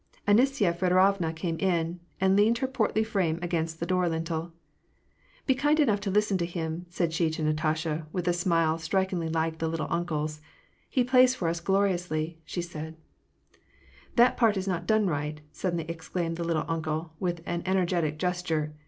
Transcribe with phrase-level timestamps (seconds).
[0.27, 4.51] Anisya Feodorovna came in, and leaned her portly ftame against the door lintel."
[5.45, 9.29] Be kind enough to listen to him," said she to Natasha, with a smile strikingly
[9.29, 10.41] like the" little uncle's.""
[10.89, 13.59] He plays for us gloriously!" said she.
[14.15, 18.17] "That part is not done right," suddenly exclaimed the "lit tle uncle," with an energetic
[18.17, 18.73] gesture.